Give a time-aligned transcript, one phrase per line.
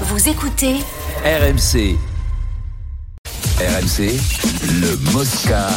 [0.00, 0.74] Vous écoutez
[1.24, 1.96] RMC.
[3.60, 4.10] RMC,
[4.80, 5.68] le Mosca.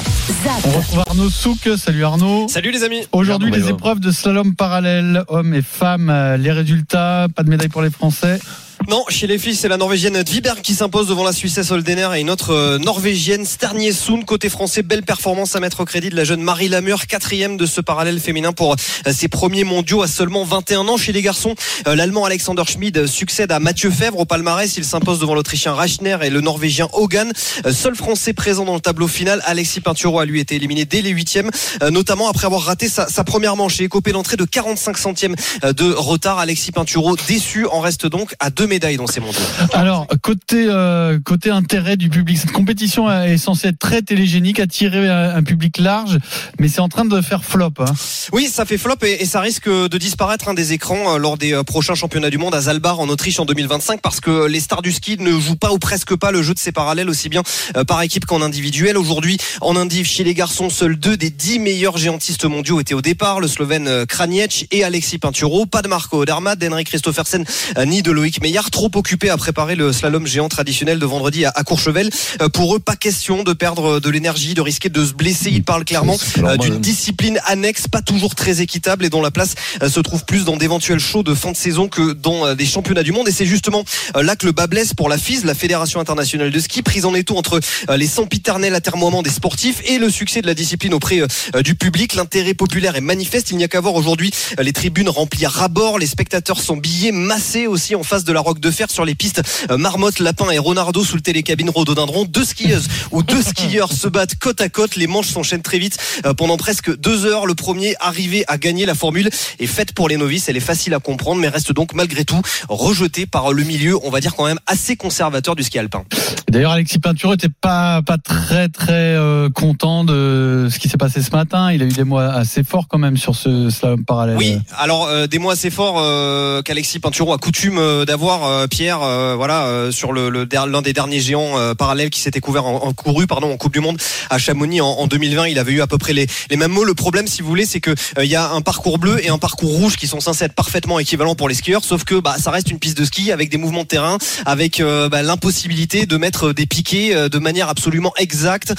[0.44, 0.66] ZAP.
[0.66, 1.70] On retrouve Arnaud Souk.
[1.78, 2.48] Salut Arnaud.
[2.48, 3.06] Salut les amis.
[3.12, 6.10] Aujourd'hui, les épreuves de slalom parallèle, hommes et femmes.
[6.10, 8.40] Euh, Les résultats, pas de médaille pour les Français.
[8.86, 12.22] Non, chez les filles, c'est la Norvégienne Dviberg qui s'impose devant la Suissesse Holdener et
[12.22, 14.24] une autre euh, Norvégienne, Sterniesund.
[14.24, 17.66] Côté français, belle performance à mettre au crédit de la jeune Marie Lamure, quatrième de
[17.66, 20.96] ce parallèle féminin pour euh, ses premiers mondiaux à seulement 21 ans.
[20.98, 21.56] Chez les garçons,
[21.88, 24.78] euh, l'Allemand Alexander Schmid succède à Mathieu Fèvre au palmarès.
[24.78, 27.34] Il s'impose devant l'Autrichien Rachner et le Norvégien Hogan.
[27.72, 31.10] Seul français présent dans le tableau final, Alexis Pinturo a lui été éliminé dès les
[31.10, 31.50] huitièmes,
[31.92, 36.40] notamment après avoir raté sa, première manche et écopé l'entrée de 45 centièmes de retard.
[36.40, 39.40] Alexis Pinturo déçu en reste donc à deux médailles dans ces mondiaux.
[39.74, 45.10] Alors, côté, euh, côté intérêt du public, cette compétition est censée être très télégénique, attirer
[45.10, 46.18] un, un public large,
[46.60, 47.72] mais c'est en train de faire flop.
[47.80, 47.86] hein.
[48.34, 51.38] Oui, ça fait flop et, et ça risque de disparaître un des écrans euh, lors
[51.38, 54.60] des euh, prochains championnats du monde à Zalbar en Autriche en 2025 parce que les
[54.60, 57.30] stars du ski ne jouent pas ou presque pas le jeu de ces parallèles aussi
[57.30, 57.44] bien
[57.76, 58.98] euh, par équipe qu'en individuel.
[58.98, 63.02] Aujourd'hui, en indiv chez les garçons, seuls deux des dix meilleurs géantistes mondiaux étaient au
[63.02, 65.66] départ, le Slovène euh, Kraniec et Alexis Pinturo.
[65.66, 67.46] Pas de Marco Odermatt, d'Henrik Christophersen
[67.78, 68.42] euh, ni de Loïc
[68.72, 72.10] Trop occupés à préparer le slalom géant traditionnel de vendredi à, à Courchevel.
[72.42, 75.50] Euh, Pour eux, pas question de perdre de l'énergie, de risquer de se blesser.
[75.52, 79.56] Ils parlent clairement euh, d'une discipline annexe, pas toujours très équitable et dont la place
[79.82, 83.04] euh, se trouve plus dans d'éventuels shows de fin de saison que dans des championnats
[83.04, 83.28] du monde.
[83.28, 83.84] Et c'est justement
[84.16, 87.14] là que le bas blesse pour la FIS, la Fédération internationale de ski, prise en
[87.14, 87.60] étau entre
[87.96, 91.22] les sempiternels atermoiements des sportifs et le succès de la discipline auprès
[91.64, 92.16] du public.
[92.16, 93.52] L'intérêt populaire est manifeste.
[93.52, 96.00] Il n'y a qu'à voir aujourd'hui les tribunes remplies à ras-bord.
[96.00, 99.14] Les spectateurs sont billets massés aussi en face de la Roque de Fer sur les
[99.14, 102.24] pistes euh, Marmotte, Lapin et Ronardo sous le télécabine Rhododendron.
[102.24, 104.96] Deux skieuses ou deux skieurs se battent côte à côte.
[104.96, 107.46] Les manches s'enchaînent très vite euh, pendant presque deux heures.
[107.46, 110.48] Le premier arrivé à gagner la formule est faite pour les novices.
[110.48, 114.10] Elle est facile à comprendre, mais reste donc malgré tout rejetée par le milieu, on
[114.10, 116.06] va dire quand même assez conservateur du ski alpin.
[116.50, 121.22] D'ailleurs, Alexis Pinturo était pas, pas très, très euh, content de ce qui s'est passé
[121.22, 121.74] ce matin.
[121.74, 124.38] Il a eu des mois assez forts quand même sur ce slalom parallèle.
[124.38, 129.02] Oui, alors euh, des mots assez forts euh, qu'Alexis Pinturo a coutume d'avoir, euh, Pierre,
[129.02, 133.52] euh, voilà, euh, sur l'un des derniers géants parallèles qui s'était couvert en, couru, pardon,
[133.52, 133.98] en Coupe du Monde
[134.30, 135.48] à Chamonix en, en 2020.
[135.48, 136.84] Il avait eu à peu près les, mêmes mots.
[136.84, 139.38] Le problème, si vous voulez, c'est que il y a un parcours bleu et un
[139.38, 142.52] parcours rouge qui sont censés être parfaitement équivalents pour les skieurs, sauf que bah, ça
[142.52, 146.54] reste une piste de ski avec des mouvements de terrain, avec bah, l'impossibilité de mettre
[146.54, 148.74] des piquets de manière absolument exacte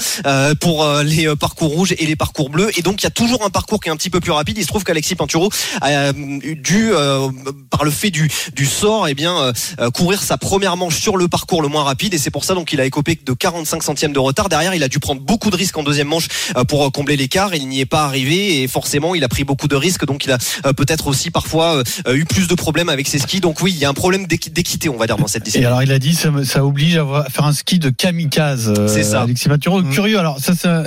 [0.59, 2.71] pour les parcours rouges et les parcours bleus.
[2.77, 4.57] Et donc il y a toujours un parcours qui est un petit peu plus rapide.
[4.57, 5.49] Il se trouve qu'Alexis Pinturo
[5.81, 6.91] a dû,
[7.69, 11.17] par le fait du, du sort, eh bien euh, euh, courir sa première manche sur
[11.17, 12.13] le parcours le moins rapide.
[12.13, 14.49] Et c'est pour ça donc il a écopé de 45 centièmes de retard.
[14.49, 16.27] Derrière, il a dû prendre beaucoup de risques en deuxième manche
[16.57, 17.53] euh, pour combler l'écart.
[17.55, 20.05] Il n'y est pas arrivé et forcément il a pris beaucoup de risques.
[20.05, 23.39] Donc il a euh, peut-être aussi parfois euh, eu plus de problèmes avec ses skis.
[23.41, 25.45] Donc oui, il y a un problème d'équi- d'équité, on va dire, dans cette Et
[25.45, 25.67] discipline.
[25.67, 28.73] alors il a dit ça, ça oblige à faire un ski de kamikaze.
[28.87, 29.21] C'est ça.
[29.23, 29.89] Alexis Pinturo, Mm.
[29.91, 30.19] curieux.
[30.19, 30.83] Alors ça c'est un,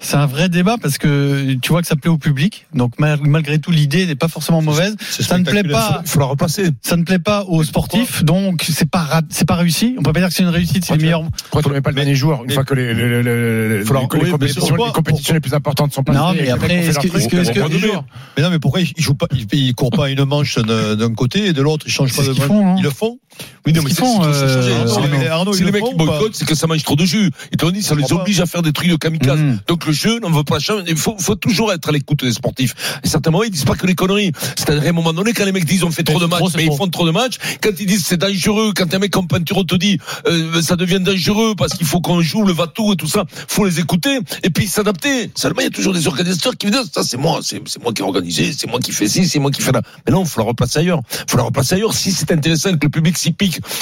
[0.00, 2.66] c'est un vrai débat parce que tu vois que ça plaît au public.
[2.74, 4.94] Donc mal- malgré tout l'idée n'est pas forcément mauvaise.
[5.10, 6.02] Ça ne plaît pas.
[6.04, 6.68] Il faut la replacer.
[6.82, 9.96] Ça ne plaît pas aux sportifs, donc c'est pas c'est pas réussi.
[9.98, 11.22] On peut pas dire que c'est une réussite, c'est les meilleurs.
[11.44, 13.84] Pourquoi tu ne mets pas le dernier jour une fois que les, les, les,
[14.92, 17.36] compétitions, les plus importantes sont passées Non, mais après, est-ce que-.
[18.36, 21.52] Mais non, mais pourquoi ils jouent pas, ils, courent pas une manche d'un côté et
[21.52, 22.50] de l'autre, ils changent pas de manche.
[22.50, 22.74] hein.
[22.78, 23.18] Ils le font.
[23.66, 25.30] Oui, non, mais c'est font, c'est- c'est euh.
[25.32, 27.30] Arnaud, Si les mecs- boycottent, c'est que ça mange trop de jus.
[27.52, 29.38] Ils t'ont dit, ça les oblige à faire des trucs de kamikaze.
[29.38, 29.60] Mmh.
[29.66, 30.82] Donc le jeu n'en veut pas chambre.
[30.86, 32.74] Il faut, faut toujours être à l'écoute des sportifs.
[33.04, 34.32] Et certainement, ils disent pas que les conneries.
[34.56, 36.64] C'est-à-dire, à un moment donné, quand les mecs disent on fait trop de matchs, mais
[36.66, 39.64] ils font trop de matchs, quand ils disent c'est dangereux, quand un mec comme Pinturo
[39.64, 43.06] te dit euh, ça devient dangereux parce qu'il faut qu'on joue le Vatou et tout
[43.08, 45.30] ça, faut les écouter et puis s'adapter.
[45.34, 47.92] Seulement, il y a toujours des organisateurs qui me disent ça c'est moi, c'est moi
[47.92, 49.82] qui ai organisé, c'est moi qui fais ci, c'est moi qui fais là.
[50.06, 51.00] Mais non, faut la replacer ailleurs.
[51.28, 51.92] Faut la replacer ailleurs.
[51.94, 53.27] Si c'est intéressant que le public s'y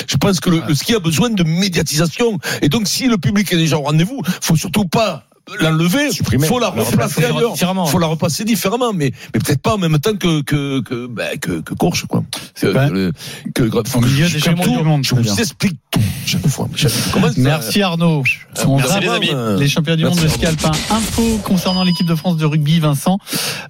[0.09, 2.39] je pense que le, le ski a besoin de médiatisation.
[2.62, 5.25] Et donc, si le public est déjà au rendez-vous, faut surtout pas
[5.61, 6.47] l'enlever, Supprimer.
[6.47, 7.53] faut la La replacer ailleurs.
[7.53, 7.87] différemment.
[7.87, 11.37] Faut la replacer différemment, mais mais peut-être pas en même temps que que que bah,
[11.41, 12.25] que, que Courche quoi.
[12.61, 13.12] Que,
[13.55, 15.23] que, que- faut Au que milieu je- des je- champions tout, du monde, Je très
[15.23, 16.69] vous explique tout chaque fois.
[16.76, 16.93] Chaque-
[17.37, 18.23] Merci Arnaud.
[18.67, 19.31] On Merci les amis.
[19.59, 20.70] Les championnats du monde de ski alpin.
[20.91, 23.19] Info concernant l'équipe de France de rugby, Vincent.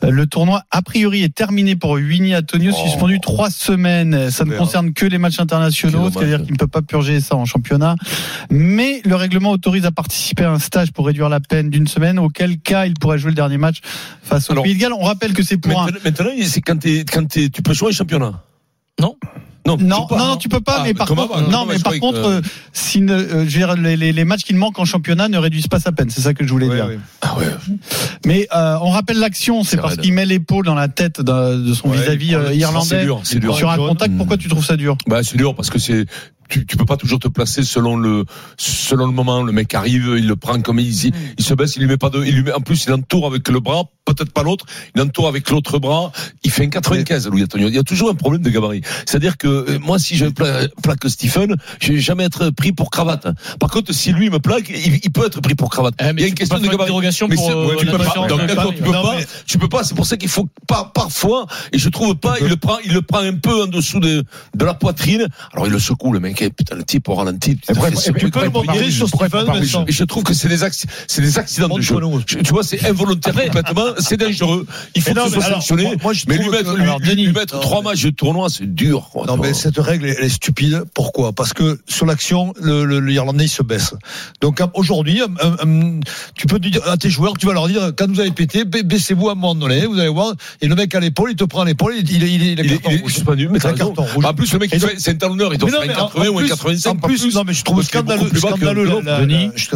[0.04, 2.84] Euh, Le tournoi, a priori, est terminé pour Winnie Antonio, Oh.
[2.88, 4.30] suspendu trois semaines.
[4.30, 7.44] Ça ne concerne que les matchs internationaux, c'est-à-dire qu'il ne peut pas purger ça en
[7.44, 7.96] championnat.
[8.50, 12.18] Mais le règlement autorise à participer à un stage pour réduire la peine d'une semaine,
[12.18, 13.78] auquel cas il pourrait jouer le dernier match
[14.22, 14.92] face au Alors, Pays de Galles.
[14.92, 15.86] On rappelle que c'est pour un...
[15.86, 18.42] Maintenant, maintenant, c'est quand, t'es- quand t'es- tu peux jouer un championnat.
[19.00, 19.16] Non.
[19.66, 20.76] Non, Non, tu peux pas, non, non, tu peux pas.
[20.78, 22.40] Ah, mais par contre, non, mais par contre, que- euh,
[22.72, 25.38] si ne, euh, je veux dire, les, les- les matchs qui manquent en championnat ne
[25.38, 26.08] réduisent pas sa peine.
[26.08, 26.86] C'est ça que je voulais dire.
[26.86, 26.98] ouais.
[27.36, 27.46] Ah ouais.
[28.24, 31.74] Mais euh, on rappelle l'action, c'est parce qu'il met l'épaule dans la tête de, de
[31.74, 33.56] son Ouais, vis-à-vis il prend euh, irlandais dur, c'est dur.
[33.56, 34.12] sur un contact.
[34.12, 34.16] Mm.
[34.16, 34.96] Pourquoi tu trouves ça dur?
[35.06, 36.06] Bah, c'est dur parce que c'est
[36.48, 38.24] tu, tu peux pas toujours te placer selon le
[38.56, 39.42] selon le moment.
[39.42, 41.96] Le mec arrive, il le prend comme il, il, il se baisse, il lui met
[41.96, 44.64] pas de, il lui met en plus il entoure avec le bras, peut-être pas l'autre,
[44.94, 46.12] il entoure avec l'autre bras.
[46.56, 47.68] Il fait un 95, Louis Antonio.
[47.68, 48.80] Il y a toujours un problème de gabarit.
[49.04, 52.90] C'est-à-dire que euh, moi, si je pla- plaque Stephen, je vais jamais être pris pour
[52.90, 53.26] cravate.
[53.60, 55.94] Par contre, si lui me plaque, il, il peut être pris pour cravate.
[56.00, 56.90] Eh, il y a une question de gabarit.
[57.28, 58.04] Mais pour, c'est- euh, tu peux pas.
[58.28, 58.40] Donc,
[58.76, 59.16] tu peux Non, pas.
[59.18, 59.84] mais- Tu peux pas.
[59.84, 61.46] C'est pour ça qu'il faut pas parfois.
[61.72, 62.36] Et je trouve pas.
[62.40, 62.78] Il le prend.
[62.84, 64.24] Il le prend un peu en dessous de
[64.54, 65.26] de la poitrine.
[65.52, 66.40] Alors il le secoue le mec.
[66.40, 67.56] eh, Putain le type au ralenti.
[67.56, 69.30] putain, Tu peux le sur Stephen.
[69.88, 70.56] Et je trouve que c'est des
[71.06, 71.96] c'est des accidents de jeu.
[72.26, 73.88] Tu vois, c'est involontaire complètement.
[73.98, 74.66] C'est dangereux.
[74.94, 75.96] Il faut que ce soit sanctionné.
[76.02, 78.10] moi- je lui mettre, que- lui, alors, Denis, lui mettre non, trois mais- matchs de
[78.10, 79.08] tournoi, c'est dur.
[79.12, 79.54] quoi, Non, mais vois.
[79.58, 80.84] cette règle, elle est stupide.
[80.94, 81.32] Pourquoi?
[81.32, 83.94] Parce que sur l'action, le, le, l'Irlandais, il se baisse.
[84.40, 85.20] Donc, aujourd'hui,
[86.34, 88.82] tu peux dire à tes joueurs, tu vas leur dire, quand vous allez péter, ba-
[88.82, 91.44] baissez-vous à un moment donné, vous allez voir, et le mec à l'épaule, il te
[91.44, 93.12] prend à l'épaule, il, il, il, il, Il est, carton il est rouge.
[93.14, 94.24] suspendu, mais carton rouge.
[94.24, 96.32] En plus, le mec, c'est un talonneur, il doit faire un mais en- 80 en
[96.32, 98.90] ou un plus- 85, en plus, non, mais je trouve scandaleux, scandaleux,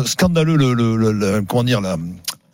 [0.06, 1.96] scandaleux le, le, le, le- comment dire, la,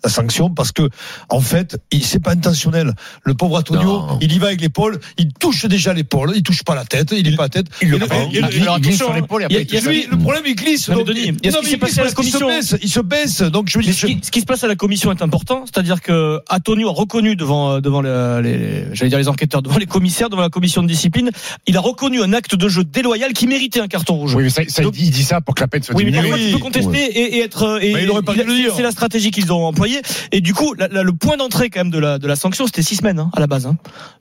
[0.06, 0.88] la sanction parce que
[1.29, 2.93] en fait il c'est pas intentionnel
[3.25, 4.19] le pauvre Antonio Non.
[4.20, 7.26] il y va avec l'épaule il touche déjà l'épaule il touche pas la tête il
[7.26, 8.41] est pas la tête Il le prend, il
[8.81, 10.43] glisse sur l'épaule et il y a- après il y a il lui, le problème,
[10.47, 10.91] il glisse.
[10.91, 13.43] Donc- Denis, il se baisse, Il se baisse.
[13.43, 16.41] Donc, je ce, qui, ce qui se passe à la commission est important, c'est-à-dire que
[16.50, 20.43] Antonio a reconnu devant devant le- les, j'allais dire les enquêteurs, devant les commissaires, devant
[20.43, 21.31] la commission de discipline,
[21.67, 24.35] il a reconnu un acte de jeu déloyal qui méritait un carton rouge.
[24.35, 25.94] Oui, mais ça, ça, il Donc- dit- il dit ça pour que la peine soit
[25.94, 26.99] Oui, mais tu peux contester
[27.37, 27.79] et, être.
[27.82, 28.73] Et, Mais il aurait pas dû le dire.
[28.76, 29.95] C'est la stratégie qu'ils ont employée.
[30.32, 32.66] Et du coup, la- la- le point d'entrée quand même de la, de la sanction,
[32.66, 33.66] c'était six semaines hein, à la base.
[33.66, 33.76] hein.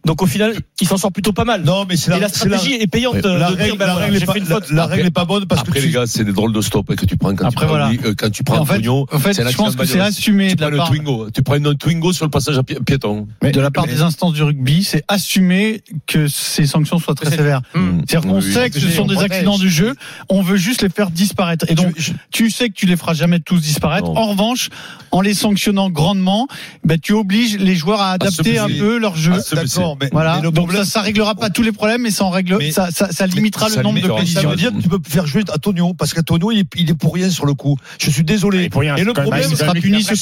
[0.06, 1.64] Donc au final, il s'en sort plutôt pas mal.
[1.64, 3.16] non, mais c'est et la la, c'est la, stratégie est payante.
[3.26, 4.66] Euh, la de dire, règle, ben la voilà, règle est j'ai pas, faute.
[4.70, 7.06] règle est bonne parce Après, que les tu- gars, c'est des drôles de stops que
[7.06, 7.90] tu prends quand Après, tu prends, voilà.
[8.06, 9.08] euh, quand tu prends En fait, Antonio.
[9.12, 10.08] en fait, je pense que c'est bagnole.
[10.08, 11.30] assumé Tu de la prends le part, Twingo.
[11.34, 13.28] Tu prends un Twingo sur le passage à pi- piéton.
[13.42, 17.62] de la part des instances du rugby, c'est assumer que ces sanctions soient très sévères.
[17.74, 18.02] Hum.
[18.08, 19.96] C'est-à-dire qu'on sait que ce sont on des accidents du jeu,
[20.30, 21.66] on veut juste les faire disparaître.
[21.70, 21.94] Et donc,
[22.32, 24.08] tu- sais que tu les feras jamais tous disparaître.
[24.10, 24.70] En revanche,
[25.12, 26.48] en les sanctionnant grandement,
[26.84, 29.34] ben, tu obliges les joueurs à adapter un peu leur jeu.
[29.54, 30.36] D'accord, mais, Voilà.
[30.38, 32.72] mais Donc problème, ça, ça réglera pas tous les problèmes, mais ça en règle, Mais-
[32.72, 34.20] ça, ça, ça limitera ça le nombre de limitera.
[34.26, 34.50] ça pénalités.
[34.50, 37.14] veut dire que tu peux faire jouer Antonio parce qu'Antonio il, est- il est pour
[37.14, 37.78] rien sur le coup.
[38.00, 38.70] Je suis désolé.
[38.76, 40.16] Rien, Et le problème, il sera puni sais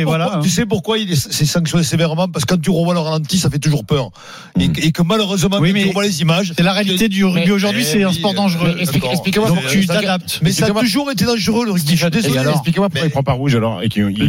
[0.00, 0.40] et voilà.
[0.42, 3.38] Tu sais pourquoi il est c'est sanctionné sévèrement Parce que quand tu revois le ralenti,
[3.38, 4.10] ça fait toujours peur.
[4.58, 6.52] Et, que- et que malheureusement, Oui, quand mais tu revois les images.
[6.56, 8.76] C'est la réalité du rugby aujourd'hui, c'est un sport euh, dangereux.
[8.80, 10.40] expliquez-moi Donc pourquoi- tu t'adaptes.
[10.42, 11.92] Mais ça a toujours été dangereux le rugby.
[11.96, 12.38] Je suis désolé.
[12.38, 13.80] alors Expliquez-moi pourquoi il prend pas rouge alors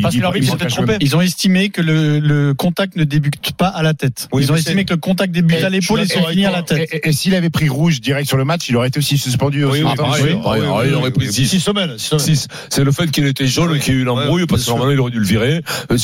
[0.01, 0.98] Parce que l'arbitre trompé.
[1.01, 4.28] Ils ont estimé que le, le contact ne débute pas à la tête.
[4.31, 6.51] Oui, Ils ont estimé que le contact débute Et à l'épaule et se finit à
[6.51, 6.89] la tête.
[6.92, 9.18] Et, et- et s'il avait pris rouge direct sur le match, il aurait été aussi
[9.18, 9.63] suspendu.
[9.63, 9.81] aussi.
[9.84, 11.34] Oui, Ah, oui, pareil, oui, il aurait pris oui.
[11.34, 11.48] six.
[11.48, 11.95] Six semaines.
[11.98, 13.80] C'est le fait qu'il était jaune Oui.
[13.80, 15.62] qui a eu l'embrouille parce que normalement il aurait dû le virer.
[15.92, 15.98] Euh,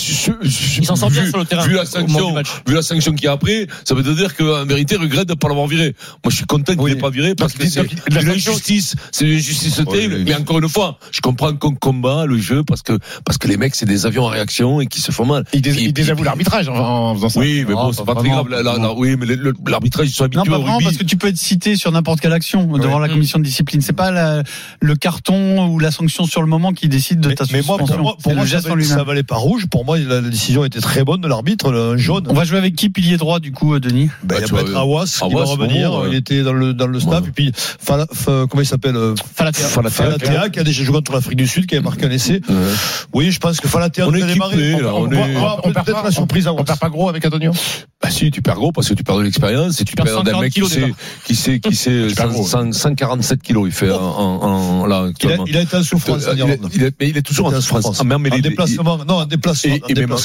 [0.80, 2.48] Il s'en sort bien sur le terrain Vu la sanction, du match.
[2.68, 5.34] vu la sanction qu'il y a après, ça veut dire qu'en vérité, il regrette de
[5.34, 5.96] ne pas l'avoir viré.
[6.24, 8.96] Moi, je suis content qu'il n'ait pas viré parce que c'est une injustice.
[9.12, 10.20] C'est une injustice terrible.
[10.26, 13.58] Mais encore une fois, je comprends qu'on combat le jeu parce que, parce que les
[13.58, 15.44] mecs, c'est des avions à réaction et qui se font mal.
[15.54, 17.40] Il, dés- Puis- il désavoue puis- l'arbitrage en, en faisant ça.
[17.40, 18.50] Oui, mais Non, bon, c'est pas pas très grave.
[18.50, 19.26] Là, là, pas là, oui, mais
[19.68, 20.86] l'arbitrage, ils sont Non, habitués pas au vraiment, rugby.
[20.86, 23.82] parce que tu peux être cité sur n'importe quelle action devant la commission de discipline.
[23.82, 24.44] C'est pas la-
[24.82, 27.78] le carton ou la sanction sur le moment qui décide de Mais, ta mais moi,
[27.78, 28.04] pour suspension.
[28.04, 28.98] moi, pour moi ça, geste en valait, lui-même.
[28.98, 29.66] ça valait pas rouge.
[29.68, 32.26] Pour moi, la, la décision était très bonne de l'arbitre, le jaune.
[32.30, 34.10] On va jouer avec qui pilier droit du coup, euh, Denis?
[34.24, 35.92] Bah, il y a tu vois, peut-être Awas qui va revenir.
[36.10, 37.28] Il était dans le, dans le staff.
[37.28, 37.52] Et puis,
[37.88, 40.50] comment il s'appelle euh, Falatea.
[40.50, 42.42] Qui a déjà joué contre l'Afrique du Sud, qui avait marqué un essai.
[43.14, 46.64] Oui, je pense que Falatea On est équipé, on peut-être pas- la surprise à On
[46.64, 47.52] perd pas gros avec Antonio
[48.02, 50.32] Bah si, tu perds gros parce que tu perds de l'expérience et tu perds d'un
[50.32, 50.94] 140 mec qui sait,
[51.26, 52.46] qui sait, qui sait, Tu perds gros.
[52.46, 55.46] 100 147 kilos il fait en, là Il a, actuellement.
[55.48, 56.70] il a été en souffrance en Euh, Irlande.
[57.00, 57.86] mais il est toujours en souffrance.
[58.00, 59.76] Ah, En est- déplacement, non, en déplacement.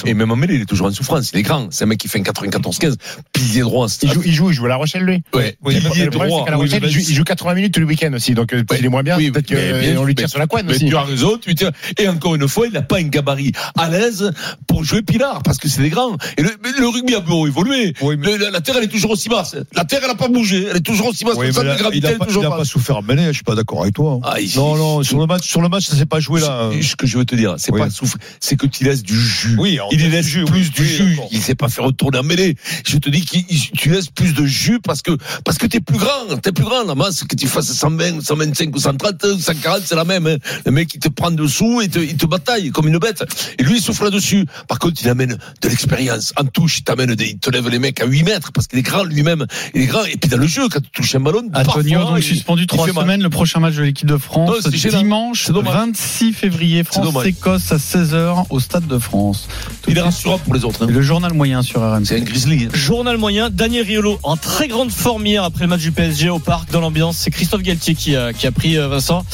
[0.05, 1.31] Et, même, en mêlée, il est toujours en souffrance.
[1.33, 1.69] Il est grand.
[1.71, 2.97] C'est un mec qui fait un 94-15,
[3.33, 3.87] pilier droit.
[4.03, 5.23] il joue, il joue, il joue à La Rochelle lui.
[5.35, 6.45] Ouais, pilier droit.
[6.61, 6.93] il, joue, vas-y.
[7.11, 9.17] il joue 80 minutes tous les week-ends aussi, donc euh, il est moins bien.
[9.19, 10.87] Peut-être qu'on lui sûr, tire sur la couenne Mais aussi.
[10.87, 11.71] tu as raison, tu tiens.
[11.99, 14.33] Et encore une fois, il n'a pas un gabarit à l'aise
[14.67, 16.17] pour jouer Pilar, parce que c'est des grands.
[16.37, 17.95] Et le, rugby a beau évoluer.
[18.01, 19.57] Oui, mais- la, la terre, elle est toujours aussi basse.
[19.75, 20.67] La terre, elle n'a pas bougé.
[20.71, 21.37] Elle est toujours aussi basse.
[21.37, 23.43] Oui, de gravité, il n'a pas, toujours il a pas souffert en mêlée, je suis
[23.45, 24.21] pas d'accord avec toi.
[24.25, 26.71] Ah, il- non, non, sur le match, sur le match, ça s'est pas joué là.
[26.81, 27.81] Ce que je veux te dire, c'est Oui.
[27.81, 29.57] pas souffle, c'est que tu laisses du jus.
[29.59, 31.19] Oui, il laisse laisse du jus, plus du jus.
[31.31, 32.57] Il sait pas faire retourner en mêlée.
[32.87, 33.37] Je te dis que
[33.77, 35.13] tu laisses plus de jus parce que
[35.45, 36.85] parce que t'es plus grand, t'es plus grand.
[36.85, 40.27] La masse que tu fasses 120, 125 ou 130, 140, c'est la même.
[40.27, 40.37] hein.
[40.65, 43.25] Le mec il te prend dessous et te, il te bataille comme une bête.
[43.59, 44.47] Et lui il souffle là-dessus.
[44.67, 46.33] Par contre, il amène de l'expérience.
[46.37, 48.79] En touche, il t'amène des, il te enlève les mecs à 8 mètres parce qu'il
[48.79, 49.47] est grand lui-même.
[49.75, 50.05] Il est grand.
[50.05, 52.63] Et puis dans le jeu, quand tu touches un ballon, Antonio parfois, donc il- suspendu
[52.63, 53.05] il trois fait mal.
[53.05, 53.23] semaines.
[53.23, 55.75] Le prochain match de l'équipe de France Non, dimanche C'est dommage.
[55.75, 57.13] 26 février C'est dommage.
[57.13, 59.49] France Écosse à 16h au stade de France.
[59.83, 60.85] Tout Il est rassurant pour les autres.
[60.85, 60.89] hein.
[60.89, 62.25] le journal moyen sur C'est un RMC.
[62.25, 62.65] grizzly.
[62.65, 62.69] hein.
[62.75, 66.39] Journal moyen, Daniel Riolo en très grande forme hier après le match du PSG au
[66.39, 67.17] parc dans l'ambiance.
[67.19, 69.25] C'est Christophe Galtier qui a, qui a pris euh, Vincent.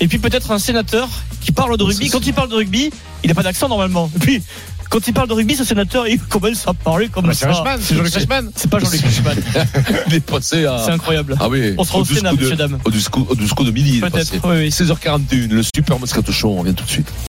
[0.00, 1.08] Et puis peut-être un sénateur
[1.40, 2.06] qui parle de rugby.
[2.06, 2.90] C'est- Quand il parle de rugby,
[3.24, 3.79] il n'a pas d'accent normalement.
[4.16, 4.42] Et puis
[4.90, 7.64] quand il parle de rugby, ce sénateur il commence à parler comme Bah, c'est ça.
[7.80, 8.50] C'est Jean-Luc Reichmann.
[8.56, 9.36] C'est pas Jean-Luc Reichmann.
[10.08, 10.82] Il est passé à.
[10.84, 11.36] C'est incroyable.
[11.38, 11.74] Ah oui.
[11.78, 12.78] On sera au Sénat, messieurs, dames.
[12.84, 14.00] Au-dessus au-dessus de midi.
[14.00, 14.34] Peut-être.
[14.44, 14.68] oui.
[14.68, 17.12] 16h41, le super Moscato Show, on revient tout de suite.